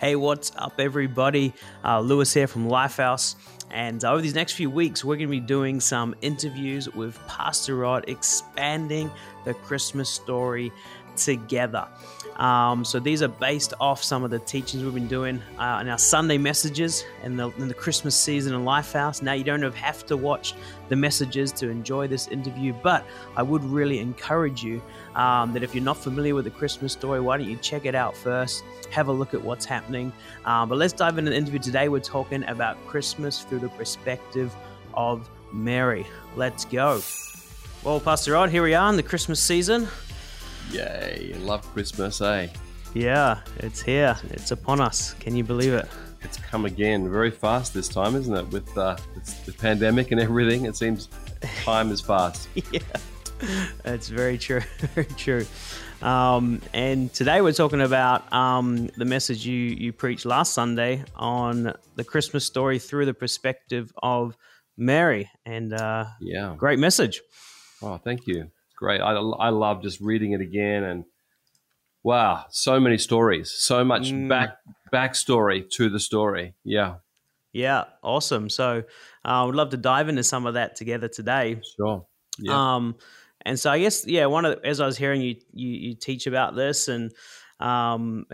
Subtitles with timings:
[0.00, 1.52] Hey, what's up, everybody?
[1.84, 3.34] Uh, Lewis here from Lifehouse.
[3.68, 7.74] And over these next few weeks, we're going to be doing some interviews with Pastor
[7.74, 9.10] Rod, expanding
[9.44, 10.70] the Christmas story
[11.24, 11.86] together.
[12.38, 15.88] Um, so these are based off some of the teachings we've been doing uh, in
[15.88, 19.22] our Sunday messages and the, in the Christmas season in Lifehouse.
[19.22, 20.54] Now you don't have to watch
[20.88, 23.04] the messages to enjoy this interview, but
[23.36, 24.80] I would really encourage you
[25.16, 27.96] um, that if you're not familiar with the Christmas story, why don't you check it
[27.96, 28.62] out first?
[28.90, 30.12] Have a look at what's happening.
[30.44, 31.88] Um, but let's dive into the interview today.
[31.88, 34.54] We're talking about Christmas through the perspective
[34.94, 36.06] of Mary.
[36.36, 37.00] Let's go.
[37.82, 39.88] Well, Pastor Rod, here we are in the Christmas season.
[40.70, 42.48] Yay, love Christmas, eh?
[42.92, 44.16] Yeah, it's here.
[44.30, 45.14] It's upon us.
[45.14, 45.88] Can you believe it?
[46.20, 48.46] It's come again very fast this time, isn't it?
[48.48, 48.96] With uh,
[49.46, 51.08] the pandemic and everything, it seems
[51.64, 52.48] time is fast.
[52.70, 52.80] yeah,
[53.82, 54.60] that's very true.
[54.94, 55.46] Very true.
[56.02, 61.72] Um, and today we're talking about um, the message you you preached last Sunday on
[61.96, 64.36] the Christmas story through the perspective of
[64.76, 65.30] Mary.
[65.46, 67.20] And uh, yeah, great message.
[67.80, 69.00] Oh, thank you great.
[69.00, 71.04] I, I love just reading it again and
[72.02, 74.28] wow, so many stories, so much mm.
[74.28, 74.58] back
[74.92, 76.54] backstory to the story.
[76.64, 76.96] Yeah.
[77.52, 78.48] Yeah, awesome.
[78.48, 78.78] So
[79.24, 81.60] uh, I would love to dive into some of that together today.
[81.76, 82.06] Sure.
[82.38, 82.74] Yeah.
[82.74, 82.96] Um,
[83.44, 85.94] and so I guess yeah, one of the, as I was hearing you you, you
[85.94, 87.10] teach about this and
[87.58, 88.26] um,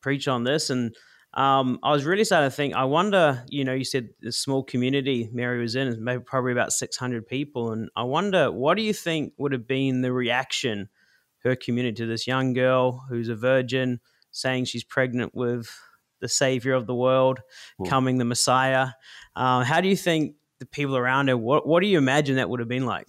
[0.00, 0.94] preach on this and
[1.34, 2.74] um, I was really starting to think.
[2.74, 6.52] I wonder, you know, you said the small community Mary was in is maybe probably
[6.52, 10.12] about six hundred people, and I wonder what do you think would have been the
[10.12, 10.88] reaction
[11.44, 14.00] her community to this young girl who's a virgin
[14.30, 15.70] saying she's pregnant with
[16.20, 17.40] the savior of the world,
[17.78, 17.86] cool.
[17.86, 18.88] coming the Messiah.
[19.34, 21.36] Um, how do you think the people around her?
[21.36, 23.06] What What do you imagine that would have been like?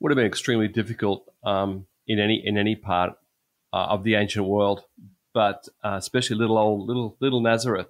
[0.00, 3.12] Would have been extremely difficult um, in any in any part
[3.72, 4.82] uh, of the ancient world
[5.32, 7.88] but uh, especially little old little little Nazareth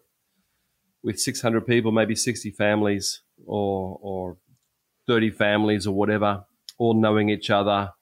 [1.03, 4.37] with 600 people, maybe 60 families or or
[5.07, 6.45] 30 families or whatever,
[6.79, 7.93] all knowing each other,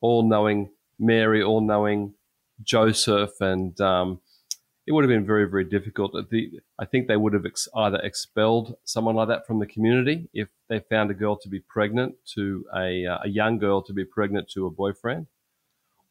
[0.00, 2.14] all knowing Mary, all knowing
[2.62, 4.20] Joseph, and um,
[4.86, 6.12] it would have been very very difficult.
[6.30, 10.28] The, I think they would have ex- either expelled someone like that from the community
[10.34, 13.92] if they found a girl to be pregnant to a, uh, a young girl to
[13.92, 15.26] be pregnant to a boyfriend,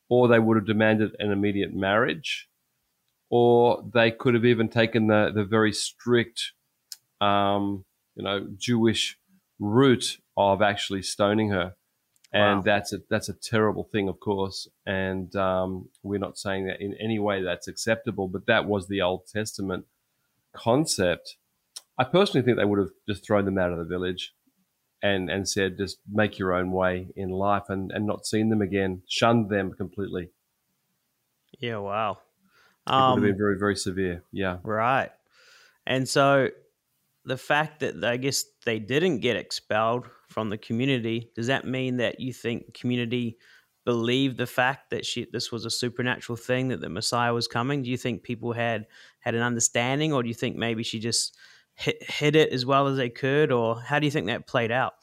[0.09, 2.49] or they would have demanded an immediate marriage
[3.35, 6.51] or they could have even taken the, the very strict,
[7.19, 7.83] um,
[8.13, 9.17] you know, Jewish
[9.57, 11.73] route of actually stoning her.
[12.31, 12.61] And wow.
[12.63, 14.67] that's a that's a terrible thing, of course.
[14.85, 19.01] And um, we're not saying that in any way that's acceptable, but that was the
[19.01, 19.85] Old Testament
[20.53, 21.37] concept.
[21.97, 24.35] I personally think they would have just thrown them out of the village
[25.01, 28.61] and, and said, just make your own way in life and, and not seen them
[28.61, 30.29] again, shunned them completely.
[31.59, 32.19] Yeah, wow.
[32.87, 34.23] Um, it would have been very, very severe.
[34.31, 34.57] Yeah.
[34.63, 35.09] Right.
[35.85, 36.49] And so
[37.25, 41.97] the fact that I guess they didn't get expelled from the community, does that mean
[41.97, 43.37] that you think community
[43.85, 47.83] believed the fact that she, this was a supernatural thing, that the Messiah was coming?
[47.83, 48.87] Do you think people had
[49.19, 51.37] had an understanding, or do you think maybe she just
[51.75, 54.71] hit, hit it as well as they could, or how do you think that played
[54.71, 54.93] out?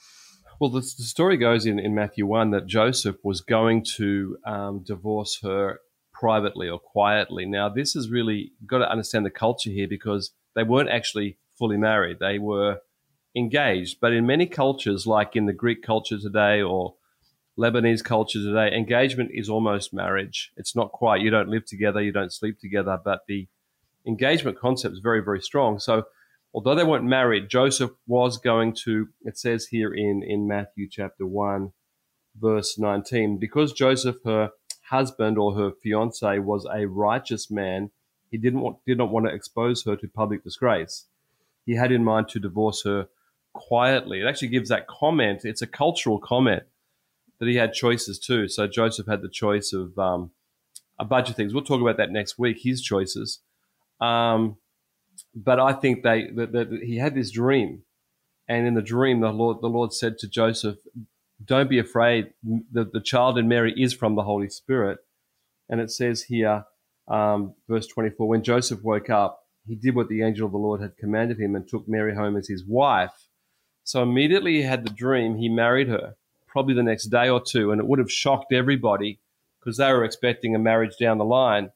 [0.60, 4.82] Well, the, the story goes in, in Matthew 1 that Joseph was going to um,
[4.84, 5.80] divorce her
[6.20, 7.46] privately or quietly.
[7.46, 11.78] Now, this is really got to understand the culture here because they weren't actually fully
[11.78, 12.18] married.
[12.20, 12.80] They were
[13.34, 13.98] engaged.
[14.02, 16.94] But in many cultures, like in the Greek culture today or
[17.58, 20.52] Lebanese culture today, engagement is almost marriage.
[20.58, 21.22] It's not quite.
[21.22, 23.48] You don't live together, you don't sleep together, but the
[24.06, 25.78] engagement concept is very, very strong.
[25.78, 26.04] So,
[26.52, 31.24] although they weren't married, Joseph was going to, it says here in, in Matthew chapter
[31.24, 31.72] 1,
[32.38, 34.50] verse 19, because Joseph, her
[34.90, 37.90] husband or her fiance was a righteous man,
[38.30, 41.06] he didn't want, did not want to expose her to public disgrace.
[41.64, 43.08] He had in mind to divorce her
[43.52, 44.20] quietly.
[44.20, 45.44] It actually gives that comment.
[45.44, 46.64] It's a cultural comment
[47.38, 48.48] that he had choices too.
[48.48, 50.30] So Joseph had the choice of um,
[50.98, 51.54] a bunch of things.
[51.54, 52.58] We'll talk about that next week.
[52.62, 53.40] His choices.
[54.00, 54.56] Um,
[55.34, 57.82] but I think they that, that he had this dream,
[58.48, 60.78] and in the dream, the Lord the Lord said to Joseph,
[61.44, 62.32] don't be afraid.
[62.42, 64.98] The, the child in Mary is from the Holy Spirit.
[65.68, 66.64] And it says here,
[67.08, 70.80] um, verse 24, when Joseph woke up, he did what the angel of the Lord
[70.80, 73.28] had commanded him and took Mary home as his wife.
[73.84, 76.16] So immediately he had the dream, he married her,
[76.46, 79.20] probably the next day or two, and it would have shocked everybody
[79.58, 81.70] because they were expecting a marriage down the line.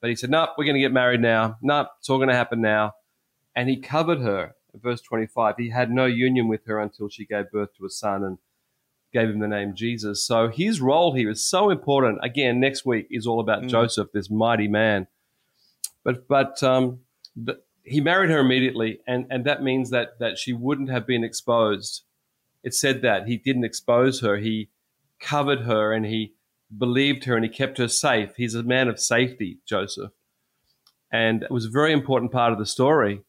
[0.00, 1.56] But he said, Nope, we're going to get married now.
[1.60, 2.92] Nope, it's all going to happen now.
[3.54, 4.54] And he covered her.
[4.74, 8.22] Verse 25, he had no union with her until she gave birth to a son.
[8.22, 8.38] And
[9.12, 10.26] gave him the name Jesus.
[10.26, 12.18] So his role here is so important.
[12.22, 13.68] Again, next week is all about mm.
[13.68, 15.06] Joseph, this mighty man.
[16.04, 17.00] But but um,
[17.36, 21.24] the, he married her immediately, and, and that means that, that she wouldn't have been
[21.24, 22.02] exposed.
[22.62, 24.70] It said that he didn't expose her, he
[25.20, 26.34] covered her and he
[26.76, 28.30] believed her and he kept her safe.
[28.36, 30.12] He's a man of safety, Joseph.
[31.10, 33.22] And it was a very important part of the story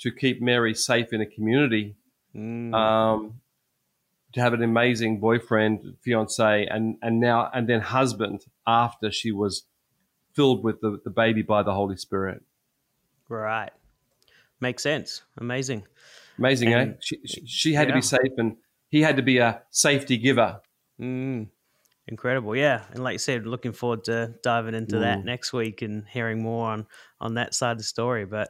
[0.00, 1.96] to keep Mary safe in a community,
[2.34, 2.72] mm.
[2.74, 3.40] um,
[4.38, 9.64] to have an amazing boyfriend, fiance, and, and now, and then husband after she was
[10.34, 12.42] filled with the, the baby by the Holy Spirit.
[13.28, 13.70] Right.
[14.60, 15.22] Makes sense.
[15.36, 15.86] Amazing.
[16.38, 16.78] Amazing, eh?
[16.78, 16.96] and, eh?
[17.00, 17.94] She, she, she had yeah.
[17.94, 18.56] to be safe and
[18.88, 20.60] he had to be a safety giver.
[21.00, 21.48] Mm.
[22.10, 25.00] Incredible, yeah, and like you said, looking forward to diving into mm.
[25.00, 26.86] that next week and hearing more on
[27.20, 28.24] on that side of the story.
[28.24, 28.48] But,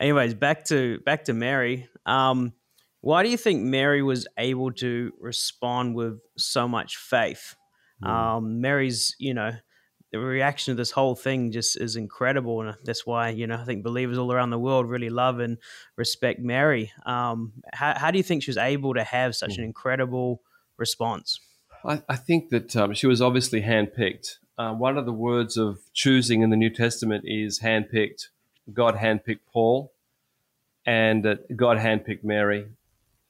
[0.00, 1.88] anyways, back to back to Mary.
[2.06, 2.52] Um,
[3.02, 7.56] why do you think Mary was able to respond with so much faith?
[8.02, 8.08] Mm.
[8.08, 9.52] Um, Mary's, you know,
[10.12, 13.64] the reaction to this whole thing just is incredible, and that's why you know I
[13.64, 15.58] think believers all around the world really love and
[15.96, 16.92] respect Mary.
[17.04, 19.68] Um, how, how do you think she was able to have such an mm.
[19.68, 20.42] incredible
[20.76, 21.40] response?
[21.84, 24.36] I, I think that um, she was obviously handpicked.
[24.58, 28.28] Uh, one of the words of choosing in the New Testament is handpicked.
[28.72, 29.92] God handpicked Paul,
[30.86, 32.66] and uh, God handpicked Mary,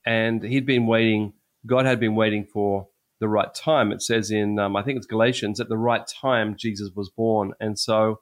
[0.04, 1.34] and he'd been waiting.
[1.66, 2.88] God had been waiting for
[3.20, 3.92] the right time.
[3.92, 7.52] It says in, um, I think it's Galatians, at the right time Jesus was born,
[7.60, 8.20] and so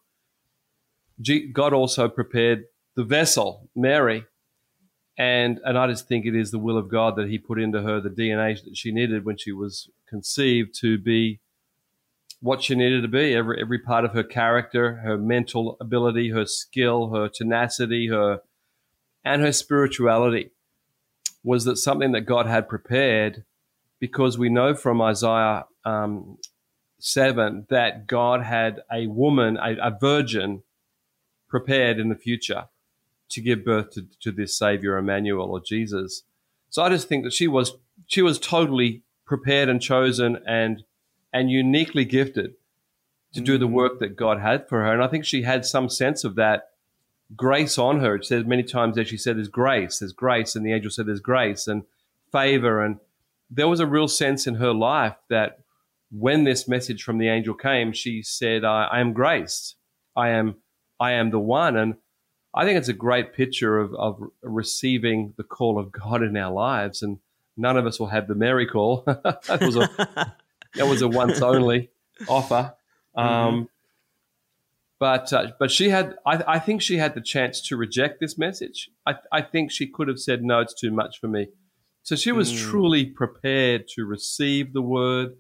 [1.21, 2.65] G- God also prepared
[2.97, 4.25] the vessel, Mary,
[5.19, 7.83] and and I just think it is the will of God that He put into
[7.83, 11.41] her the DNA that she needed when she was conceived to be
[12.41, 13.35] what she needed to be.
[13.35, 18.41] Every every part of her character, her mental ability, her skill, her tenacity, her
[19.25, 20.51] and her spirituality
[21.43, 23.45] was that something that God had prepared,
[23.99, 26.39] because we know from Isaiah um,
[26.99, 30.63] seven that God had a woman, a, a virgin,
[31.49, 32.69] prepared in the future
[33.31, 36.23] to give birth to, to this Savior, Emmanuel or Jesus.
[36.69, 37.73] So I just think that she was
[38.07, 40.85] she was totally prepared and chosen and
[41.33, 42.55] and uniquely gifted
[43.33, 43.73] to do the mm.
[43.73, 44.93] work that God had for her.
[44.93, 46.70] And I think she had some sense of that
[47.37, 48.17] grace on her.
[48.17, 51.07] It says many times as she said, there's grace, there's grace, and the angel said
[51.07, 51.85] there's grace and
[52.33, 52.83] favor.
[52.85, 52.99] And
[53.51, 55.61] there was a real sense in her life that
[56.11, 59.77] when this message from the angel came, she said, I, I am graced.
[60.17, 60.57] I am
[60.99, 61.77] I am the one.
[61.77, 61.95] And
[62.53, 66.53] I think it's a great picture of, of receiving the call of God in our
[66.53, 67.19] lives, and
[67.57, 69.03] none of us will have the Mary call.
[69.07, 69.89] that was a
[70.75, 71.91] that was a once only
[72.29, 72.75] offer.
[73.17, 73.65] Mm-hmm.
[75.01, 78.37] But uh, but she had I, I, think she had the chance to reject this
[78.37, 78.91] message.
[79.07, 81.49] I, I think she could have said no, it's too much for me.
[82.03, 82.59] So she was mm.
[82.59, 85.37] truly prepared to receive the word,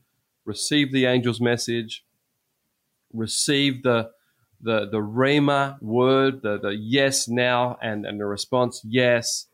[0.46, 2.06] receive the angel's message,
[3.12, 4.10] receive the
[4.62, 9.46] the the rhema word, the the yes now, and and the response yes.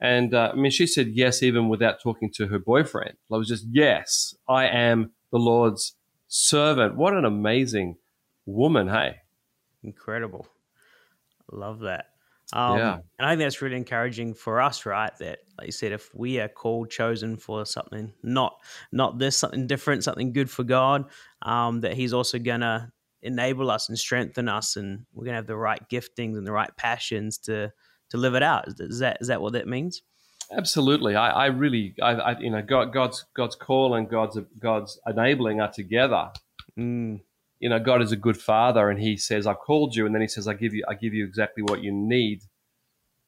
[0.00, 3.14] And uh, I mean, she said yes even without talking to her boyfriend.
[3.14, 5.96] It was just yes, I am the Lord's
[6.28, 6.96] servant.
[6.96, 7.96] What an amazing
[8.46, 9.16] woman, hey!
[9.84, 10.46] Incredible,
[11.52, 12.06] love that.
[12.52, 12.98] Um, yeah.
[13.18, 15.12] And I think that's really encouraging for us, right?
[15.18, 18.56] That, like you said, if we are called, chosen for something, not
[18.92, 21.06] not this, something different, something good for God,
[21.42, 22.92] um, that He's also gonna
[23.22, 26.74] enable us and strengthen us, and we're gonna have the right giftings and the right
[26.76, 27.72] passions to
[28.10, 28.66] to live it out.
[28.78, 30.02] Is that is that what that means?
[30.52, 31.16] Absolutely.
[31.16, 35.60] I, I really, I, I, you know, God, God's God's call and God's God's enabling
[35.60, 36.30] are together.
[36.78, 37.20] Mm.
[37.60, 40.22] You know, God is a good Father, and He says, "I've called you," and then
[40.22, 42.42] He says, "I give you, I give you exactly what you need."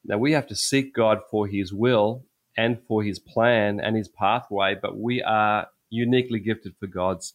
[0.04, 2.24] Now we have to seek God for His will
[2.56, 7.34] and for His plan and His pathway, but we are uniquely gifted for God's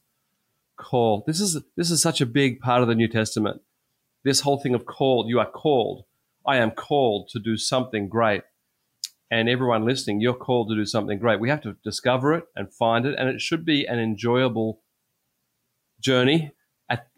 [0.77, 1.23] call.
[1.25, 3.61] This is this is such a big part of the New Testament.
[4.23, 6.05] This whole thing of called, you are called.
[6.45, 8.43] I am called to do something great.
[9.29, 11.39] And everyone listening, you're called to do something great.
[11.39, 14.81] We have to discover it and find it, and it should be an enjoyable
[16.01, 16.51] journey.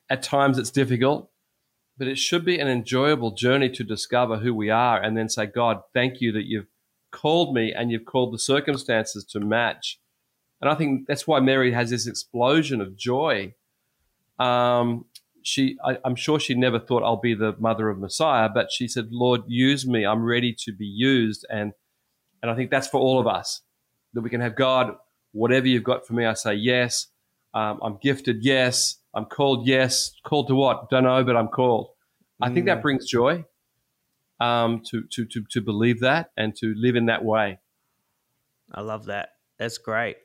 [0.10, 1.30] At, times it's difficult,
[1.98, 5.46] but it should be an enjoyable journey to discover who we are and then say,
[5.46, 6.68] God, thank you that you've
[7.12, 10.00] called me and you've called the circumstances to match
[10.64, 13.54] and I think that's why Mary has this explosion of joy.
[14.40, 15.04] Um,
[15.42, 18.88] she, I, am sure she never thought I'll be the mother of Messiah, but she
[18.88, 20.06] said, "Lord, use me.
[20.06, 21.74] I'm ready to be used." And
[22.42, 23.60] and I think that's for all of us
[24.14, 24.96] that we can have God.
[25.34, 27.08] Whatever you've got for me, I say yes.
[27.54, 29.00] Um, I'm gifted, yes.
[29.14, 30.12] I'm called, yes.
[30.24, 30.90] Called to what?
[30.90, 31.90] Don't know, but I'm called.
[32.42, 32.82] I think that mm.
[32.82, 33.46] brings joy
[34.40, 37.60] um, to, to, to, to believe that and to live in that way.
[38.72, 39.30] I love that.
[39.60, 40.18] That's great.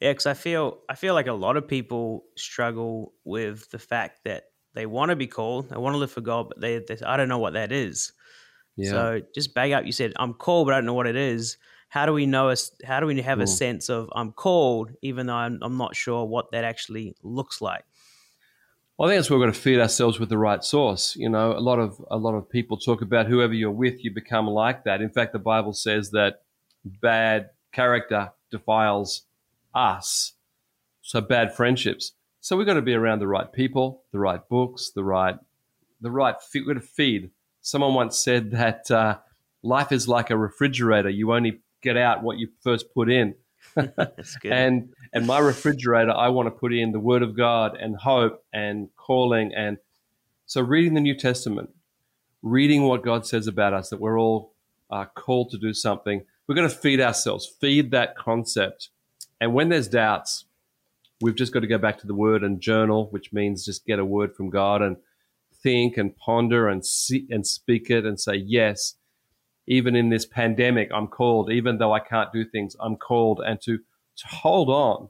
[0.00, 4.24] Yeah, because I feel I feel like a lot of people struggle with the fact
[4.24, 6.98] that they want to be called, they want to live for God, but they, they
[7.06, 8.12] I don't know what that is.
[8.76, 8.90] Yeah.
[8.90, 9.86] So just bag up.
[9.86, 11.56] You said I'm called, but I don't know what it is.
[11.88, 12.72] How do we know us?
[12.84, 16.24] How do we have a sense of I'm called, even though I'm, I'm not sure
[16.24, 17.84] what that actually looks like?
[19.02, 21.16] I think that's where we've got to feed ourselves with the right source.
[21.16, 24.14] You know, a lot of a lot of people talk about whoever you're with, you
[24.14, 25.02] become like that.
[25.02, 26.42] In fact, the Bible says that
[26.84, 29.22] bad character defiles
[29.74, 30.34] us.
[31.00, 32.12] So bad friendships.
[32.40, 35.36] So we've got to be around the right people, the right books, the right,
[36.00, 36.36] the right.
[36.54, 37.30] We've got to feed.
[37.60, 39.18] Someone once said that uh,
[39.64, 41.10] life is like a refrigerator.
[41.10, 43.34] You only get out what you first put in.
[43.96, 44.52] That's good.
[44.52, 48.44] and and my refrigerator, I want to put in the Word of God and hope
[48.52, 49.78] and calling and
[50.46, 51.70] so reading the New Testament,
[52.42, 54.54] reading what God says about us that we're all
[54.90, 56.24] uh, called to do something.
[56.46, 58.90] We're going to feed ourselves, feed that concept.
[59.40, 60.44] And when there's doubts,
[61.22, 63.98] we've just got to go back to the word and journal, which means just get
[63.98, 64.96] a word from God and
[65.62, 68.94] think and ponder and see and speak it and say, yes,
[69.66, 73.60] even in this pandemic, I'm called, even though I can't do things, I'm called and
[73.62, 75.08] to, to hold on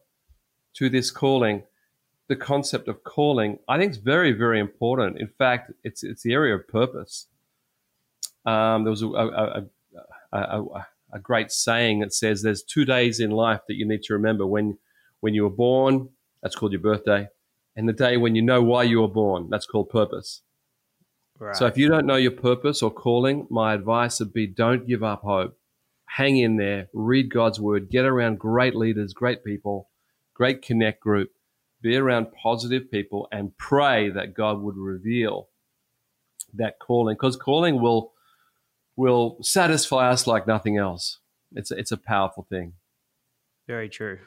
[0.74, 1.64] to this calling,
[2.28, 5.18] the concept of calling, I think is very, very important.
[5.20, 7.26] In fact, it's, it's the area of purpose.
[8.44, 9.64] Um, there was a, a,
[10.32, 14.14] a, a great saying that says there's two days in life that you need to
[14.14, 14.78] remember when
[15.20, 16.08] when you were born,
[16.42, 17.28] that's called your birthday,
[17.76, 20.42] and the day when you know why you were born, that's called purpose.
[21.42, 21.56] Right.
[21.56, 25.02] So if you don't know your purpose or calling, my advice would be don't give
[25.02, 25.58] up hope.
[26.06, 29.88] Hang in there, read God's word, get around great leaders, great people,
[30.34, 31.32] great connect group,
[31.80, 35.48] be around positive people and pray that God would reveal
[36.54, 38.12] that calling because calling will
[38.94, 41.18] will satisfy us like nothing else.
[41.56, 42.74] It's a, it's a powerful thing.
[43.66, 44.20] Very true.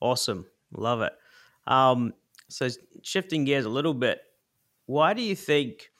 [0.00, 0.46] Awesome.
[0.74, 1.12] Love it.
[1.68, 2.14] Um,
[2.48, 2.68] so,
[3.02, 4.22] shifting gears a little bit,
[4.86, 5.91] why do you think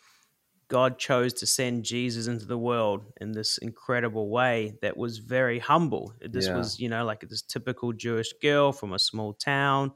[0.73, 5.59] God chose to send Jesus into the world in this incredible way that was very
[5.59, 6.15] humble?
[6.19, 6.57] This yeah.
[6.57, 9.93] was, you know, like this typical Jewish girl from a small town.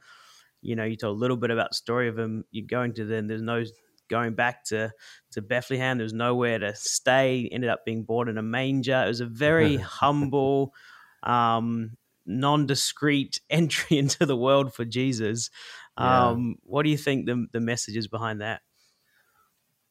[0.61, 2.45] You know, you told a little bit about the story of him.
[2.51, 3.65] You're going to then, there's no
[4.11, 4.93] going back to,
[5.31, 5.97] to Bethlehem.
[5.97, 7.49] There was nowhere to stay.
[7.51, 9.03] Ended up being born in a manger.
[9.03, 10.75] It was a very humble,
[11.23, 11.93] um,
[12.27, 15.49] non-discreet entry into the world for Jesus.
[15.99, 16.27] Yeah.
[16.29, 18.61] Um, what do you think the the message is behind that?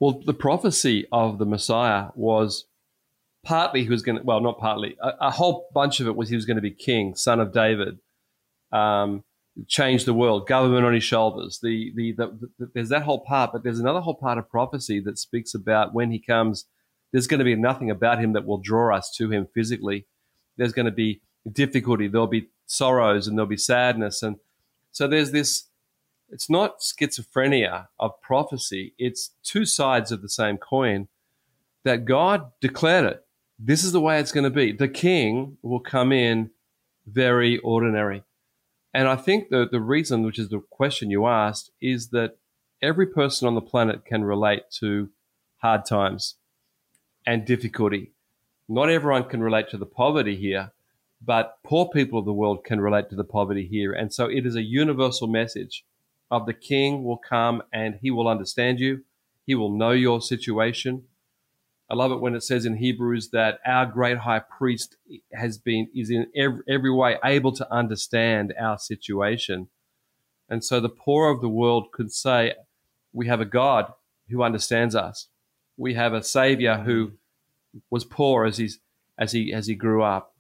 [0.06, 2.66] Well, the prophecy of the Messiah was
[3.44, 6.30] partly he was going to, well, not partly, a, a, whole bunch of it was
[6.30, 7.98] he was going to be king, son of David,
[8.72, 9.24] um,
[9.68, 11.58] change the world, government on his shoulders.
[11.60, 15.00] The, the, the, the, there's that whole part, but there's another whole part of prophecy
[15.00, 16.66] that speaks about when he comes,
[17.12, 20.06] there's going to be nothing about him that will draw us to him physically.
[20.56, 21.20] There's going to be
[21.52, 24.22] difficulty, there'll be sorrows and there'll be sadness.
[24.22, 24.36] And
[24.92, 25.64] so there's this,
[26.36, 31.08] it's not schizophrenia of prophecy, it's two sides of the same coin
[31.86, 33.26] that God declared it.
[33.58, 34.74] This is the way it's going to be.
[34.74, 36.52] The king will come in
[37.08, 38.24] very ordinary.
[38.94, 42.36] And I think the, the reason, which is the question you asked, is that
[42.82, 45.10] every person on the planet can relate to
[45.60, 46.36] hard times
[47.26, 48.12] and difficulty.
[48.68, 50.74] Not everyone can relate to the poverty here,
[51.24, 53.94] but poor people of the world can relate to the poverty here.
[53.94, 55.86] And so it is a universal message
[56.32, 59.04] of the king will come and he will understand you.
[59.46, 61.04] He will know your situation.
[61.90, 64.98] I love it when it says in Hebrews that our great high priest
[65.34, 69.68] has been, is in every, every way able to understand our situation.
[70.50, 72.56] And so the poor of the world could say,
[73.14, 73.94] we have a God
[74.30, 75.28] who understands us.
[75.78, 77.14] We have a savior who
[77.90, 78.80] was poor as he's,
[79.18, 80.34] as he, as he grew up.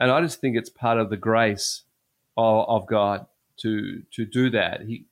[0.00, 1.82] And I just think it's part of the grace
[2.36, 3.26] of, of God
[3.58, 4.82] to to do that.
[4.82, 5.04] He,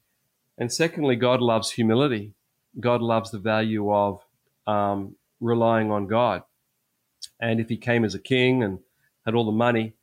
[0.59, 2.35] and secondly, God loves humility.
[2.79, 4.23] God loves the value of
[4.67, 6.43] um, relying on God.
[7.41, 8.81] And if he came as a king and
[9.25, 9.95] had all the money,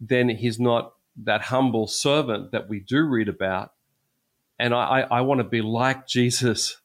[0.00, 3.72] then he's not that humble servant that we do read about.
[4.58, 6.78] And I, I, I want to be like Jesus,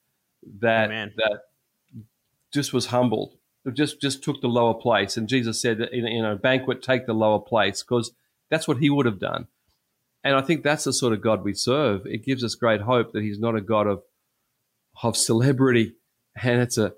[0.59, 1.13] that Amen.
[1.17, 1.41] that
[2.51, 3.35] just was humbled
[3.73, 5.17] just just took the lower place.
[5.17, 8.11] And Jesus said that in, a banquet, take the lower place because
[8.49, 9.47] that's what he would have done.
[10.23, 12.05] And I think that's the sort of God we serve.
[12.05, 14.03] It gives us great hope that he's not a God of
[15.01, 15.95] of celebrity.
[16.41, 16.93] And it's a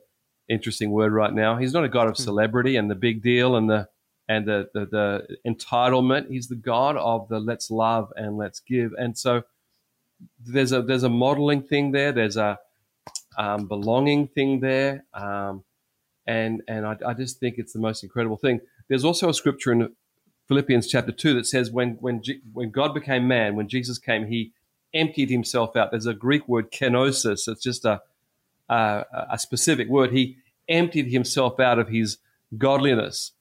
[0.50, 1.58] interesting word right now.
[1.58, 2.24] He's not a God of hmm.
[2.24, 3.88] celebrity and the big deal and the
[4.28, 6.30] and the, the, the entitlement.
[6.30, 8.94] He's the God of the let's love and let's give.
[8.98, 9.44] And so
[10.40, 12.12] there's a there's a modeling thing there.
[12.12, 12.60] There's a
[13.38, 15.06] um, belonging thing there.
[15.14, 15.64] Um,
[16.28, 18.62] and and I, I, just think it's the most incredible thing.
[18.88, 19.96] There's also a scripture in
[20.52, 24.52] Philippians chapter two that says when when when God became man, when Jesus came, he
[24.94, 25.92] emptied himself out.
[25.92, 27.48] There's a Greek word kenosis.
[27.48, 28.02] It's just a
[28.68, 30.12] a, a specific word.
[30.12, 32.18] He emptied himself out of his
[32.58, 33.32] godliness.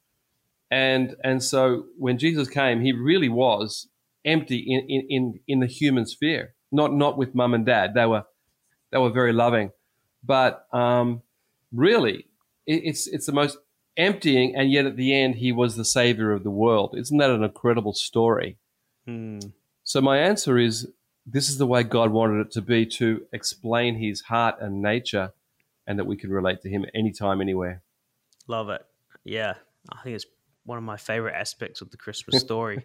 [0.71, 3.89] And, and so when Jesus came, he really was
[4.25, 7.95] empty in, in, in, in the human sphere, not, not with mum and dad.
[7.95, 8.25] They were,
[8.93, 9.73] they were very loving.
[10.23, 11.23] But um,
[11.73, 12.27] really,
[12.67, 13.59] it, it's, it's the most
[13.97, 16.95] emptying, and yet at the end, he was the savior of the world.
[16.97, 18.57] Isn't that an incredible story?
[19.07, 19.39] Hmm.
[19.85, 20.89] So my answer is
[21.27, 25.33] this is the way God wanted it to be to explain his heart and nature
[25.87, 27.83] and that we can relate to him anytime, anywhere.
[28.47, 28.83] Love it.
[29.25, 29.55] Yeah.
[29.93, 30.27] I think it's
[30.65, 32.85] one of my favorite aspects of the Christmas story.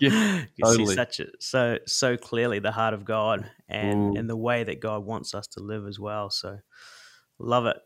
[0.00, 0.86] yeah, you totally.
[0.86, 4.18] see such a, so so clearly the heart of God and Mm.
[4.18, 6.30] and the way that God wants us to live as well.
[6.30, 6.58] So
[7.38, 7.76] love it,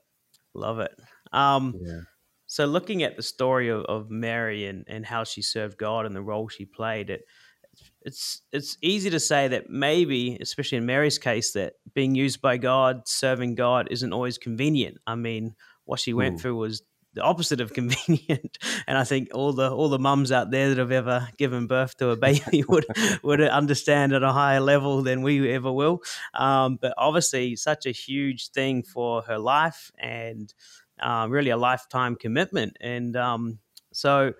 [0.54, 0.92] love it.
[1.32, 2.00] Um, Yeah.
[2.46, 6.14] so looking at the story of, of Mary and, and how she served God and
[6.14, 7.24] the role she played, it
[8.02, 12.56] it's it's easy to say that maybe, especially in Mary's case, that being used by
[12.56, 14.98] God, serving God, isn't always convenient.
[15.06, 16.40] I mean, what she went Mm.
[16.40, 16.82] through was
[17.14, 20.78] the opposite of convenient, and I think all the all the mums out there that
[20.78, 22.86] have ever given birth to a baby would
[23.22, 26.02] would understand at a higher level than we ever will.
[26.34, 30.52] Um, but obviously, such a huge thing for her life and
[31.00, 32.76] um, really a lifetime commitment.
[32.80, 33.58] And um,
[33.92, 34.34] so,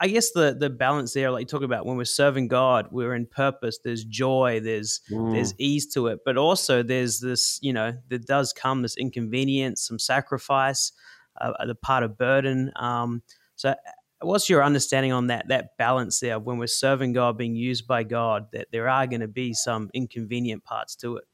[0.00, 3.14] I guess the the balance there, like you talk about, when we're serving God, we're
[3.14, 3.78] in purpose.
[3.84, 4.60] There's joy.
[4.60, 5.32] There's Mm.
[5.32, 9.86] there's ease to it, but also there's this, you know, there does come this inconvenience,
[9.86, 10.92] some sacrifice,
[11.40, 12.72] uh, the part of burden.
[12.76, 13.22] Um,
[13.54, 13.74] so,
[14.20, 17.86] what's your understanding on that that balance there of when we're serving God, being used
[17.86, 21.24] by God, that there are going to be some inconvenient parts to it?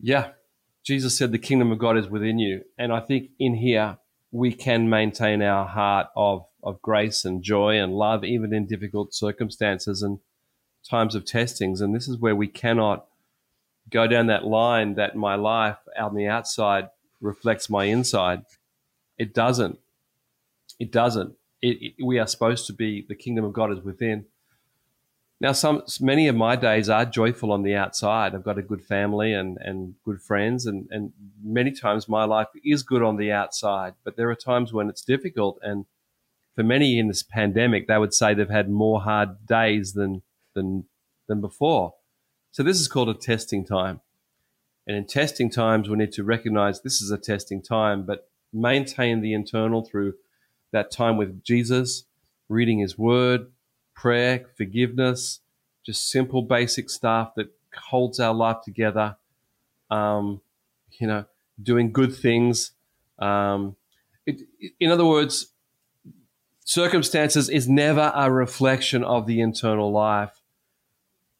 [0.00, 0.32] Yeah.
[0.84, 2.64] Jesus said the kingdom of God is within you.
[2.76, 3.98] And I think in here,
[4.32, 9.14] we can maintain our heart of, of grace and joy and love, even in difficult
[9.14, 10.18] circumstances and
[10.88, 11.80] times of testings.
[11.80, 13.06] And this is where we cannot
[13.90, 16.88] go down that line that my life on the outside
[17.20, 18.42] reflects my inside.
[19.18, 19.78] It doesn't.
[20.80, 21.34] It doesn't.
[21.60, 24.24] It, it, we are supposed to be, the kingdom of God is within.
[25.42, 28.32] Now, some many of my days are joyful on the outside.
[28.32, 32.46] I've got a good family and, and good friends, and, and many times my life
[32.64, 33.94] is good on the outside.
[34.04, 35.86] But there are times when it's difficult, and
[36.54, 40.22] for many in this pandemic, they would say they've had more hard days than
[40.54, 40.84] than
[41.26, 41.94] than before.
[42.52, 44.00] So this is called a testing time,
[44.86, 49.22] and in testing times, we need to recognize this is a testing time, but maintain
[49.22, 50.14] the internal through
[50.70, 52.04] that time with Jesus,
[52.48, 53.48] reading His Word,
[54.02, 55.38] prayer, forgiveness,
[55.86, 57.46] just simple basic stuff that
[57.90, 59.16] holds our life together.
[59.92, 60.40] Um,
[60.98, 61.24] you know,
[61.62, 62.72] doing good things.
[63.20, 63.76] Um,
[64.26, 64.40] it,
[64.80, 65.52] in other words,
[66.64, 70.40] circumstances is never a reflection of the internal life,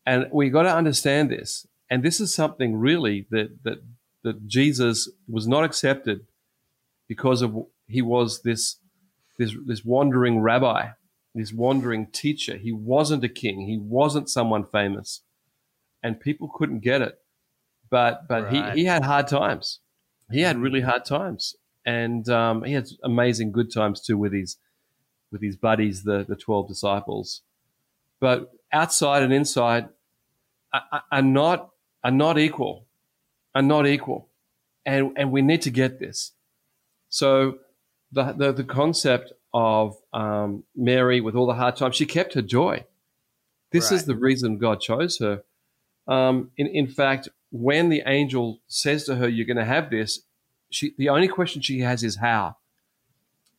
[0.07, 1.67] and we got to understand this.
[1.91, 3.79] And this is something really that that
[4.23, 6.27] that Jesus was not accepted
[7.09, 8.77] because of he was this
[9.37, 10.91] this this wandering rabbi
[11.35, 12.57] this wandering teacher.
[12.57, 13.67] He wasn't a king.
[13.67, 15.23] He wasn't someone famous,
[16.03, 17.19] and people couldn't get it.
[17.91, 18.75] But but Right.
[18.75, 19.81] he, he had hard times.
[20.31, 24.57] He had really hard times, and um, he had amazing good times too with his
[25.31, 27.43] with his buddies, the the twelve disciples.
[28.21, 29.89] But outside and inside
[30.73, 31.71] are, are- are not
[32.05, 32.87] are not equal,
[33.55, 34.29] are not equal,
[34.87, 36.33] and and we need to get this.
[37.09, 37.59] So
[38.11, 42.43] the the, the concept of um, Mary with all the hard times, she kept her
[42.43, 42.85] joy.
[43.71, 45.43] This is the reason God chose her.
[46.07, 50.21] Um, in, in fact, when the angel says to her, "You're going to have this,"
[50.71, 52.57] she the only question she has is how.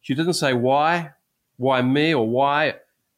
[0.02, 1.12] She doesn't say why,
[1.58, 2.76] why me, or why.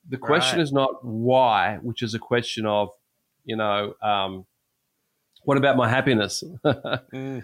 [0.08, 0.64] The question Right.
[0.64, 2.90] is not why, which is a question of,
[3.44, 4.46] you know, um,
[5.44, 6.44] what about my happiness?
[7.14, 7.44] Mm.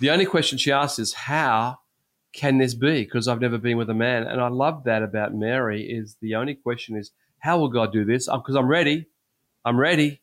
[0.00, 1.78] The only question she asks is how
[2.34, 3.04] can this be?
[3.04, 5.82] Because I've never been with a man, and I love that about Mary.
[5.84, 8.26] Is the only question is how will God do this?
[8.26, 9.06] Because I'm ready,
[9.64, 10.20] I'm ready,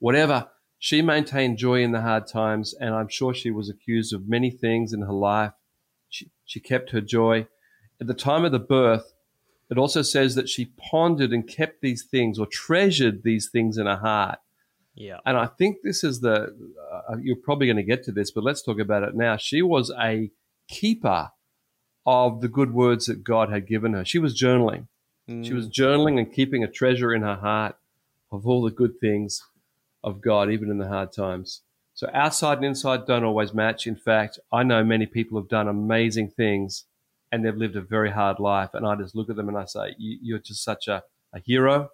[0.00, 0.48] whatever.
[0.78, 4.50] She maintained joy in the hard times, and I'm sure she was accused of many
[4.50, 5.52] things in her life.
[6.10, 7.46] She, she kept her joy.
[8.00, 9.14] At the time of the birth,
[9.70, 13.86] it also says that she pondered and kept these things or treasured these things in
[13.86, 14.40] her heart.
[14.94, 15.18] Yeah.
[15.24, 16.54] And I think this is the,
[16.92, 19.36] uh, you're probably going to get to this, but let's talk about it now.
[19.36, 20.30] She was a
[20.68, 21.30] keeper
[22.06, 24.04] of the good words that God had given her.
[24.04, 24.88] She was journaling.
[25.26, 25.72] She was mm.
[25.72, 27.76] journaling and keeping a treasure in her heart
[28.30, 29.42] of all the good things
[30.02, 31.62] of God, even in the hard times.
[31.94, 33.86] So outside and inside don't always match.
[33.86, 36.84] In fact, I know many people have done amazing things
[37.32, 38.70] and they've lived a very hard life.
[38.74, 41.38] And I just look at them and I say, you, you're just such a, a
[41.40, 41.88] hero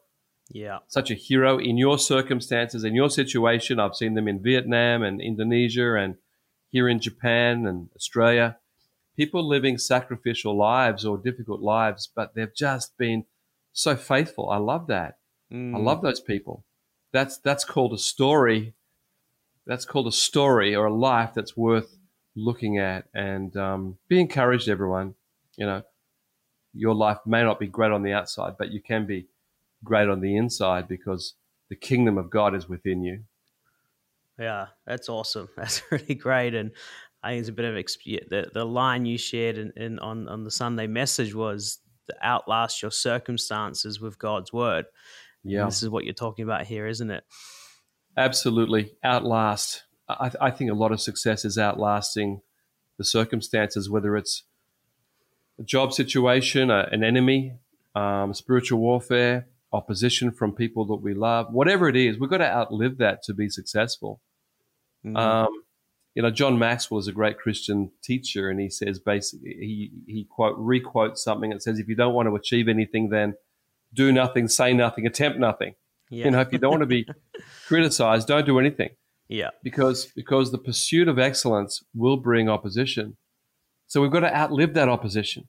[0.53, 0.79] Yeah.
[0.89, 3.79] such a hero in your circumstances, in your situation.
[3.79, 6.17] I've seen them in Vietnam and Indonesia and
[6.71, 8.57] here in Japan and Australia,
[9.21, 13.23] people living sacrificial lives or difficult lives, but they've just been
[13.71, 14.49] so faithful.
[14.49, 15.19] I love that.
[15.53, 15.77] Mm.
[15.77, 16.65] I love those people.
[17.13, 18.73] That's that's called a story.
[19.67, 21.99] That's called a story or a life that's worth
[22.35, 25.15] looking at and um, be encouraged, everyone.
[25.59, 25.83] You know,
[26.73, 29.27] your life may not be great on the outside, but you can be
[29.85, 31.35] great on the inside because
[31.69, 33.25] the kingdom of God is within you.
[34.39, 35.51] Yeah, that's awesome.
[35.59, 36.71] That's really great, and
[37.23, 40.45] I think it's a bit of the the line you shared in, in on on
[40.45, 41.79] the Sunday message was
[42.23, 44.87] outlast your circumstances with God's word.
[45.45, 47.25] Yeah, and this is what you're talking about here, isn't it?
[48.17, 49.85] Absolutely, outlast.
[50.09, 52.41] I, I think a lot of success is outlasting
[52.99, 54.45] the circumstances, whether it's
[55.59, 57.55] a job situation, a, an enemy,
[57.95, 62.51] um, spiritual warfare, opposition from people that we love, whatever it is, we've got to
[62.51, 64.21] outlive that to be successful.
[65.05, 65.17] Mm-hmm.
[65.17, 65.63] Um,
[66.15, 70.25] you know, John Maxwell is a great Christian teacher, and he says basically he he
[70.25, 73.35] quote requotes something that says, "If you don't want to achieve anything, then
[73.95, 75.75] do nothing, say nothing, attempt nothing."
[76.11, 76.25] Yeah.
[76.25, 77.07] You know, if you don't want to be
[77.67, 78.91] criticized, don't do anything.
[79.29, 83.17] Yeah, because because the pursuit of excellence will bring opposition.
[83.87, 85.49] So we've got to outlive that opposition.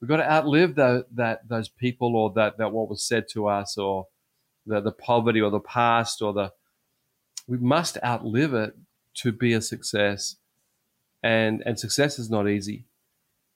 [0.00, 3.46] We've got to outlive the, that those people or that, that what was said to
[3.46, 4.06] us or
[4.66, 6.50] the, the poverty or the past or the
[7.46, 8.74] we must outlive it
[9.14, 10.36] to be a success.
[11.22, 12.86] And and success is not easy.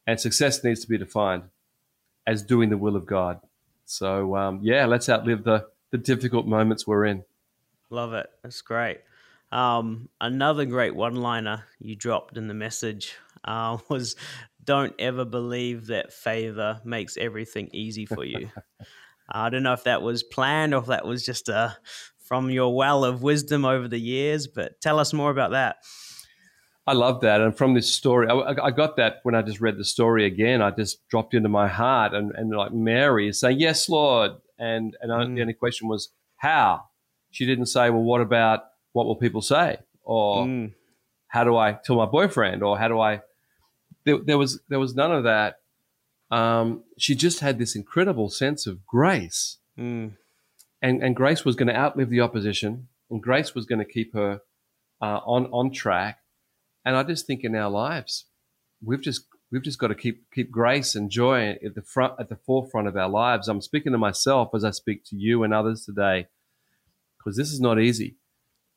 [0.07, 1.45] And success needs to be defined
[2.27, 3.41] as doing the will of God.
[3.85, 7.25] So um, yeah, let's outlive the the difficult moments we're in.
[7.91, 8.29] Love it.
[8.43, 9.01] That's great.
[9.53, 14.17] Um, another great one liner you dropped in the message uh, was
[14.63, 18.51] don't ever believe that favor makes everything easy for you.
[19.31, 21.71] I don't know if that was planned or if that was just uh,
[22.27, 25.77] from your well of wisdom over the years, but tell us more about that.
[26.87, 27.41] I love that.
[27.41, 30.63] And from this story, I, I, got that when I just read the story again.
[30.63, 32.15] I just dropped into my heart.
[32.15, 34.33] And, and like Mary is saying, Yes, Lord.
[34.57, 35.35] And, and mm.
[35.35, 36.85] the only question was, How?
[37.33, 38.61] She didn't say, Well, what about
[38.93, 39.79] what will people say?
[40.03, 40.73] Or mm.
[41.27, 42.63] how do I tell my boyfriend?
[42.63, 43.23] Or how do I
[44.07, 45.57] there, there was there was none of that.
[46.31, 50.13] Um, she just had this incredible sense of grace, mm.
[50.83, 54.15] And and grace was going to outlive the opposition, and grace was going to keep
[54.15, 54.41] her
[55.01, 56.19] uh, on on track.
[56.85, 58.27] And I just think in our lives,
[58.83, 62.29] we've just we've just got to keep keep grace and joy at the front at
[62.29, 63.49] the forefront of our lives.
[63.49, 66.27] I'm speaking to myself as I speak to you and others today,
[67.19, 68.17] because this is not easy,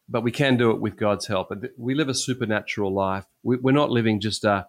[0.08, 1.52] but we can do it with God's help.
[1.78, 3.26] We live a supernatural life.
[3.44, 4.68] We're not living just a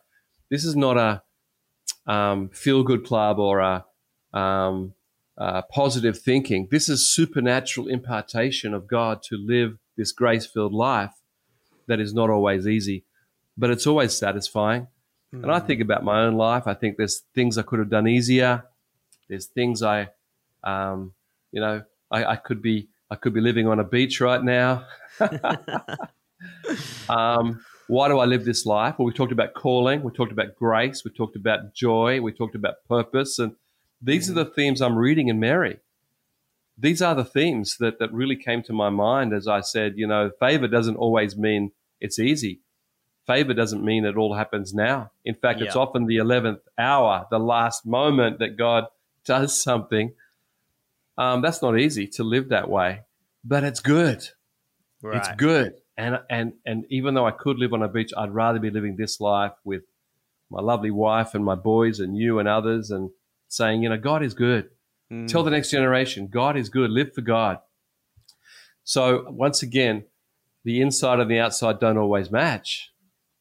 [0.51, 1.23] this is not a
[2.07, 3.85] um, feel good club or a
[4.33, 4.95] um,
[5.40, 6.68] uh, positive thinking.
[6.70, 11.14] This is supernatural impartation of God to live this grace filled life
[11.87, 13.05] that is not always easy,
[13.57, 14.87] but it's always satisfying.
[15.35, 15.44] Mm.
[15.44, 16.66] And I think about my own life.
[16.66, 18.64] I think there's things I could have done easier.
[19.29, 20.11] There's things I,
[20.62, 21.14] um,
[21.53, 24.85] you know, I, I, could be I could be living on a beach right now.
[27.09, 28.96] um, why do I live this life?
[28.98, 32.55] Well, we talked about calling, we talked about grace, we talked about joy, we talked
[32.55, 33.38] about purpose.
[33.38, 33.55] And
[34.01, 34.39] these mm-hmm.
[34.39, 35.79] are the themes I'm reading in Mary.
[36.79, 40.07] These are the themes that, that really came to my mind as I said, you
[40.07, 42.61] know, favor doesn't always mean it's easy.
[43.27, 45.11] Favor doesn't mean it all happens now.
[45.25, 45.67] In fact, yeah.
[45.67, 48.87] it's often the 11th hour, the last moment that God
[49.27, 50.15] does something.
[51.19, 53.03] Um, that's not easy to live that way,
[53.45, 54.27] but it's good.
[55.03, 55.19] Right.
[55.19, 58.59] It's good and and and even though I could live on a beach, I'd rather
[58.59, 59.83] be living this life with
[60.51, 63.11] my lovely wife and my boys and you and others, and
[63.51, 64.71] saying, you know, God is good.
[65.13, 65.29] Mm.
[65.29, 66.91] Tell the next generation, God is good.
[66.91, 67.59] Live for God.
[68.85, 70.05] So once again,
[70.65, 72.91] the inside and the outside don't always match.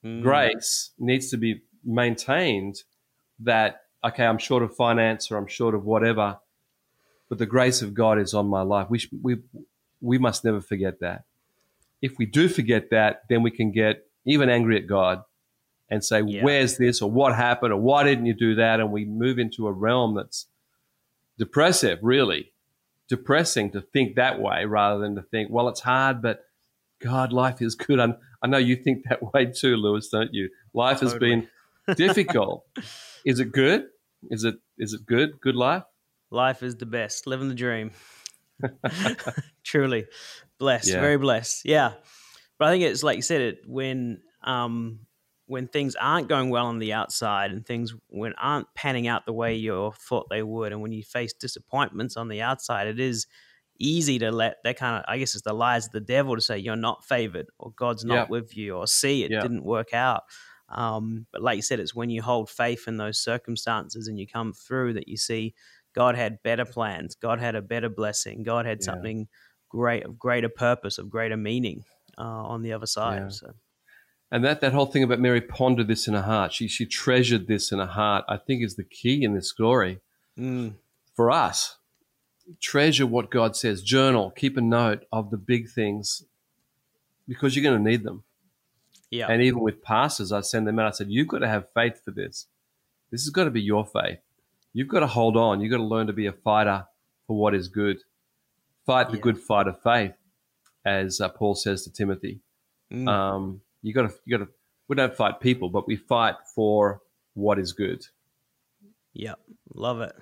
[0.03, 0.21] Mm.
[0.21, 2.83] Grace needs to be maintained.
[3.39, 6.39] That okay, I'm short of finance or I'm short of whatever,
[7.29, 8.87] but the grace of God is on my life.
[8.89, 9.37] We we
[10.01, 11.23] we must never forget that
[12.01, 15.23] if we do forget that, then we can get even angry at God
[15.89, 16.43] and say, yeah.
[16.43, 18.79] where's this or what happened or why didn't you do that?
[18.79, 20.45] And we move into a realm that's
[21.37, 22.51] depressive, really
[23.07, 26.45] depressing to think that way rather than to think, well, it's hard, but
[27.01, 27.99] God, life is good.
[27.99, 30.49] i i know you think that way too, Lewis, don't you?
[30.73, 31.47] Life has been
[31.95, 32.65] difficult.
[33.25, 33.85] is it good?
[34.29, 35.41] Is it is it good?
[35.41, 35.83] Good life?
[36.29, 37.25] Life is the best.
[37.25, 37.91] Living the dream.
[39.63, 40.05] Truly.
[40.59, 40.99] Blessed, yeah.
[40.99, 41.65] very blessed.
[41.65, 41.93] Yeah.
[42.57, 44.99] But I think it's like you said, it when um
[45.49, 49.33] when things aren't going well on the outside and things when aren't panning out the
[49.33, 53.27] way you thought they would, and when you face disappointments on the outside, it is
[53.79, 56.41] easy to let that kind of I guess it's the lies of the devil to
[56.41, 58.27] say you're not favored or God's not Yeah.
[58.29, 59.39] with you or see it Yeah.
[59.39, 60.23] didn't work out.
[60.69, 64.27] Um, but like you said, it's when you hold faith in those circumstances and you
[64.27, 65.55] come through that you see
[65.95, 68.83] God had better plans, God had a better blessing, God had Yeah.
[68.83, 69.27] something
[69.69, 71.83] great of greater purpose, of greater meaning
[72.17, 73.23] uh, on the other side.
[73.29, 73.53] So
[74.31, 77.47] And that, that whole thing about Mary pondered this in her heart, she, she treasured
[77.47, 79.99] this in her heart, I think is the key in this story
[80.37, 80.73] mm,
[81.15, 81.77] for us.
[82.59, 86.23] Treasure what God says, journal, keep a note of the big things
[87.27, 88.23] because you're going to need them.
[89.11, 90.87] yeah, And even with pastors, I send them out.
[90.87, 92.47] I said, You've got to have faith for this.
[93.11, 94.19] This has got to be your faith.
[94.73, 95.61] You've got to hold on.
[95.61, 96.85] You've got to learn to be a fighter
[97.27, 97.97] for what is good.
[98.85, 99.21] Fight the Yeah.
[99.23, 100.13] good fight of faith,
[100.85, 102.39] as uh, Paul says to Timothy.
[102.91, 104.51] mm, Um, you got to, you got to.
[104.87, 107.01] We don't fight people, but we fight for
[107.35, 108.05] what is good.
[109.13, 109.35] yeah,
[109.73, 110.13] love it.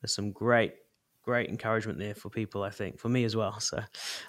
[0.00, 0.74] There's some great,
[1.22, 2.62] great encouragement there for people.
[2.62, 3.60] I think for me as well.
[3.60, 3.80] So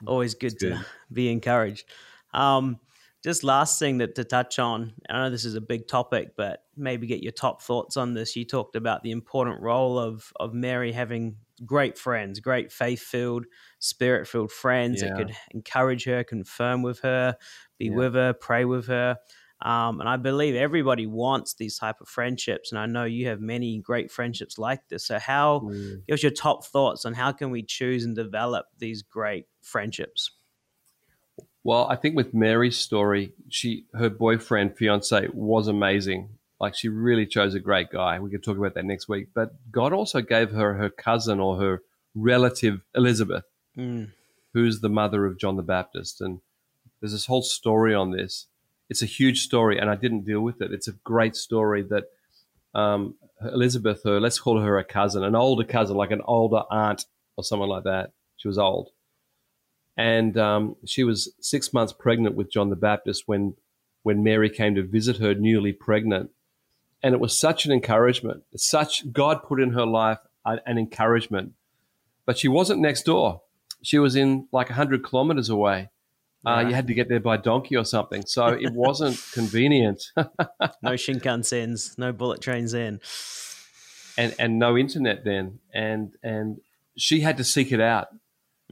[0.06, 0.74] always good, good.
[0.74, 1.86] to be encouraged.
[2.34, 2.80] Um,
[3.24, 4.94] just last thing that to touch on.
[5.10, 8.36] I know this is a big topic, but maybe get your top thoughts on this.
[8.36, 13.46] You talked about the important role of of Mary having great friends, great faith filled,
[13.78, 17.36] spirit filled friends that could encourage her, confirm with her,
[17.84, 17.96] be Yeah.
[18.02, 19.18] with her, pray with her.
[19.64, 23.40] Um, and I believe everybody wants these type of friendships, and I know you have
[23.42, 25.06] many great friendships like this.
[25.06, 26.06] So, how Mm.
[26.08, 30.32] give us your top thoughts on how can we choose and develop these great friendships?
[31.64, 36.30] Well, I think with Mary's story, she her boyfriend, fiance was amazing.
[36.60, 38.20] Like she really chose a great guy.
[38.20, 39.28] We could talk about that next week.
[39.34, 41.82] But God also gave her her cousin or her
[42.16, 43.46] relative Elizabeth,
[43.78, 44.12] Mm,
[44.54, 46.20] who's the mother of John the Baptist.
[46.20, 46.42] And
[47.02, 48.48] there's this whole story on this.
[48.90, 50.72] It's a huge story, and I didn't deal with it.
[50.72, 52.06] It's a great story that
[52.74, 57.06] um, Elizabeth, her let's call her a cousin, an older cousin, like an older aunt
[57.38, 58.12] or someone like that.
[58.38, 58.90] She was old,
[59.98, 63.56] and um, she was six months pregnant with John the Baptist when
[64.04, 66.32] when Mary came to visit her, newly pregnant,
[67.04, 68.44] and it was such an encouragement.
[68.56, 71.54] Such God put in her life an encouragement,
[72.26, 73.42] but she wasn't next door.
[73.84, 75.91] She was in like hundred kilometers away.
[76.46, 80.04] Uh, you had to get there by donkey or something, so it wasn't convenient.
[80.18, 80.24] no
[80.98, 83.00] Shinkansens, no bullet trains in.
[84.18, 86.60] and and no internet then, and and
[86.98, 88.08] she had to seek it out.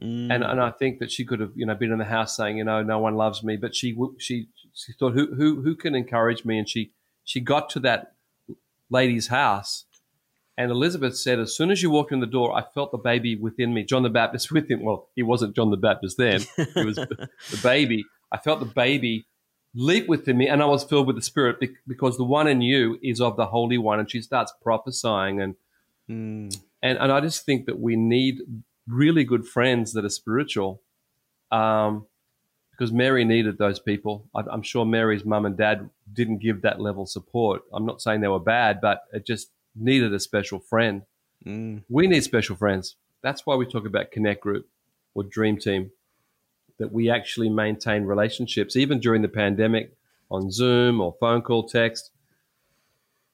[0.02, 2.36] Mm, And and I think that she could have you know been in the house
[2.36, 5.76] saying you know no one loves me, but she she she thought who who who
[5.76, 6.92] can encourage me, and she
[7.24, 8.14] she got to that
[8.90, 9.84] lady's house.
[10.58, 13.34] And Elizabeth said, as soon as you walked in the door, I felt the baby
[13.34, 13.82] within me.
[13.84, 14.82] John the Baptist with him.
[14.82, 16.42] Well, he wasn't John the Baptist then.
[16.74, 17.28] He was the
[17.62, 18.04] baby.
[18.30, 19.26] I felt the baby
[19.74, 22.98] leap within me, and I was filled with the Spirit because the one in you
[23.02, 24.00] is of the Holy One.
[24.00, 25.54] And she starts prophesying, and
[26.08, 28.38] mm, and and I just think that we need
[28.86, 30.82] really good friends that are spiritual,
[31.50, 32.06] um,
[32.72, 34.28] because Mary needed those people.
[34.34, 37.62] I, I'm sure Mary's mum and dad didn't give that level of support.
[37.72, 41.02] I'm not saying they were bad, but it just needed a special friend.
[41.46, 42.96] mm, We need special friends.
[43.22, 44.68] That's why we talk about Connect Group
[45.14, 45.90] or Dream Team,
[46.78, 49.96] that we actually maintain relationships, even during the pandemic,
[50.30, 52.10] on Zoom or phone call, text,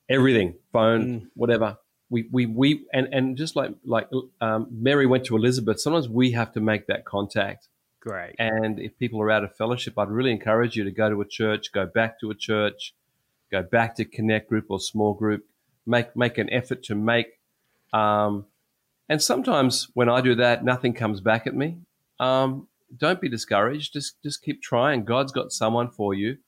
[0.08, 1.30] everything, phone, Mm.
[1.34, 1.78] whatever.
[2.08, 4.08] We, we, we, and, and just like, like
[4.40, 7.68] um, Mary went to Elizabeth, sometimes we have to make that contact.
[8.00, 8.36] great.
[8.38, 11.24] And if people are out of fellowship, I'd really encourage you to go to a
[11.26, 12.94] church, go back to a church,
[13.50, 15.44] go back to Connect Group or small group,
[15.86, 17.38] make make an effort to make.
[17.92, 18.46] Um,
[19.08, 21.78] and sometimes when I do that, nothing comes back at me.
[22.18, 23.92] Um, don't be discouraged.
[23.92, 25.04] Just just keep trying.
[25.04, 26.38] God's got someone for you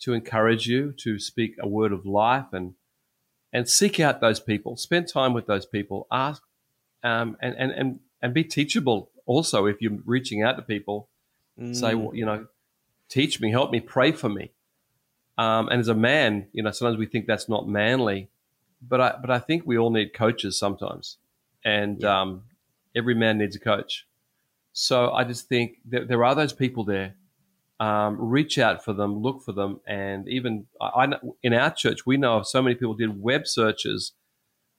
[0.00, 2.74] to encourage you to speak a word of life and
[3.52, 4.76] and seek out those people.
[4.76, 6.06] Spend time with those people.
[6.10, 6.42] Ask
[7.02, 9.10] um, and, and and and be teachable.
[9.26, 11.08] Also, if you're reaching out to people,
[11.72, 12.46] say, Mm, well, you know,
[13.08, 14.50] teach me, help me, pray for me.
[15.38, 18.30] Um, and as a man, you know, sometimes we think that's not manly,
[18.80, 21.18] but I, but I think we all need coaches sometimes,
[21.64, 22.20] and Yeah.
[22.20, 22.44] um,
[22.94, 24.06] every man needs a coach.
[24.72, 27.14] So I just think that there are those people there.
[27.80, 32.06] Um, reach out for them, look for them, and even I, I in our church,
[32.06, 34.12] we know of so many people did web searches,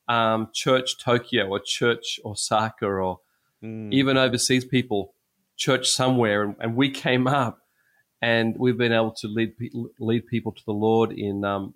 [0.08, 3.19] um, Church Tokyo or Church Osaka or
[3.62, 5.13] mm, even overseas people,
[5.58, 7.60] church somewhere, and, and we came up,
[8.21, 9.53] and we've been able to lead
[9.99, 11.73] lead people to the Lord in um,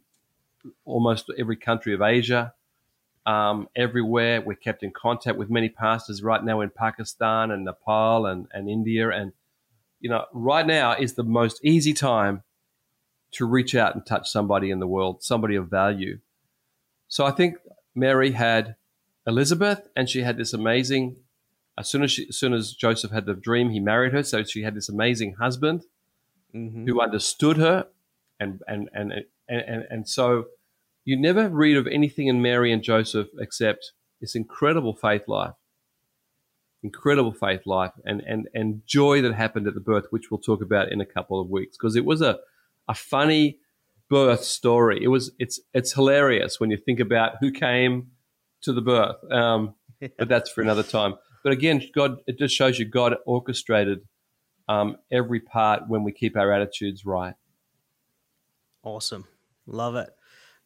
[0.85, 2.53] almost every country of Asia,
[3.25, 4.41] um, everywhere.
[4.41, 8.69] We're kept in contact with many pastors right now in Pakistan and Nepal and, and
[8.69, 9.33] India, and
[9.99, 12.43] you know, right now is the most easy time
[13.31, 16.19] to reach out and touch somebody in the world, somebody of value.
[17.07, 17.57] So I think
[17.93, 18.75] Mary had
[19.27, 21.17] Elizabeth, and she had this amazing
[21.79, 24.21] as soon as she, as soon as Joseph had the dream, he married her.
[24.21, 25.85] So she had this amazing husband
[26.53, 26.85] mm-hmm.
[26.85, 27.87] who understood her,
[28.37, 29.13] and and and
[29.49, 30.45] and and, and so
[31.05, 35.55] you never read of anything in Mary and Joseph except this incredible faith life,
[36.83, 40.61] incredible faith life, and and and joy that happened at the birth, which we'll talk
[40.61, 42.39] about in a couple of weeks, because it was a
[42.87, 43.59] a funny
[44.09, 44.99] birth story.
[45.01, 48.11] It was it's it's hilarious when you think about who came
[48.61, 49.17] to the birth.
[49.31, 49.75] Um,
[50.17, 51.15] but that's for another time.
[51.43, 54.01] But again, God, it just shows you God orchestrated
[54.67, 57.33] um, every part when we keep our attitudes right.
[58.83, 59.25] Awesome.
[59.69, 60.09] Love it.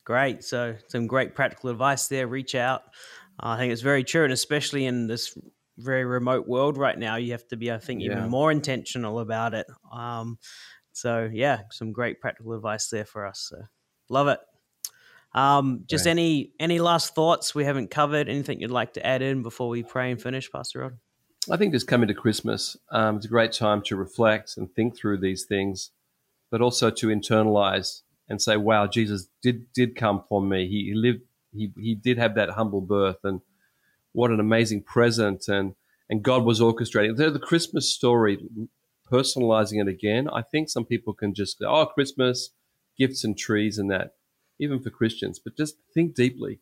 [0.05, 0.43] Great.
[0.43, 2.27] So, some great practical advice there.
[2.27, 2.83] Reach out.
[3.39, 4.23] I think it's very true.
[4.23, 5.37] And especially in this
[5.77, 8.11] very remote world right now, you have to be, I think, yeah.
[8.11, 9.67] even more intentional about it.
[9.91, 10.37] Um,
[10.91, 13.47] so, yeah, some great practical advice there for us.
[13.49, 13.57] So,
[14.09, 14.39] love it.
[15.35, 16.11] Um, just right.
[16.11, 18.29] any any last thoughts we haven't covered?
[18.29, 20.97] Anything you'd like to add in before we pray and finish, Pastor Rod?
[21.51, 24.95] I think just coming to Christmas, um, it's a great time to reflect and think
[24.95, 25.91] through these things,
[26.51, 28.01] but also to internalize
[28.33, 30.67] and say, "Wow, Jesus did did come for me.
[30.67, 31.21] He, he lived.
[31.53, 33.41] He he did have that humble birth, and
[34.11, 35.47] what an amazing present!
[35.47, 35.75] And
[36.09, 38.37] and God was orchestrating the, the Christmas story,
[39.09, 40.27] personalizing it again.
[40.27, 42.49] I think some people can just go, "Oh, Christmas,
[42.97, 44.15] gifts and trees and that."
[44.59, 46.59] even for Christians, but just think deeply.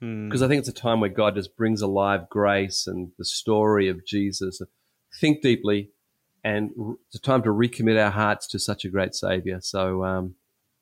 [0.00, 0.44] Because mm.
[0.44, 4.04] I think it's a time where God just brings alive grace and the story of
[4.04, 4.60] Jesus.
[5.20, 5.90] Think deeply,
[6.44, 6.70] and
[7.06, 9.58] it's a time to recommit our hearts to such a great Savior.
[9.62, 10.34] So um,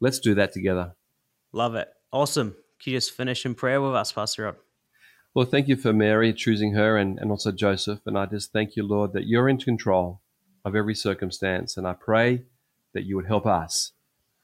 [0.04, 0.94] let's do that together.
[1.52, 1.88] Love it.
[2.12, 2.54] Awesome.
[2.82, 4.56] Can you just finish in prayer with us, Pastor Rod?
[5.34, 8.00] Well, thank you for Mary choosing her and, and also Joseph.
[8.06, 10.20] And I just thank you, Lord, that you're in control
[10.64, 11.76] of every circumstance.
[11.76, 12.42] And I pray
[12.92, 13.92] that you would help us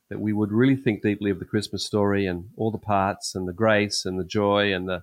[0.08, 3.46] that we would really think deeply of the Christmas story and all the parts and
[3.46, 5.02] the grace and the joy and the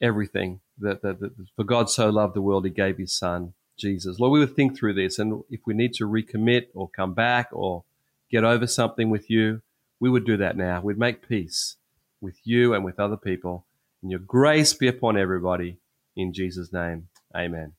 [0.00, 4.18] everything that, that, that for God so loved the world, he gave his son, Jesus.
[4.18, 5.18] Lord, we would think through this.
[5.18, 7.84] And if we need to recommit or come back or
[8.30, 9.62] get over something with you,
[10.00, 10.80] we would do that now.
[10.82, 11.76] We'd make peace
[12.20, 13.66] with you and with other people.
[14.02, 15.78] And your grace be upon everybody.
[16.16, 17.72] In Jesus' name, amen.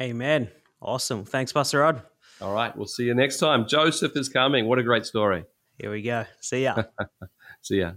[0.00, 0.50] Amen.
[0.80, 1.24] Awesome.
[1.24, 2.02] Thanks, Pastor Rod.
[2.40, 2.76] All right.
[2.76, 3.66] We'll see you next time.
[3.66, 4.66] Joseph is coming.
[4.66, 5.44] What a great story.
[5.78, 6.26] Here we go.
[6.40, 6.82] See ya.
[7.62, 7.92] see ya.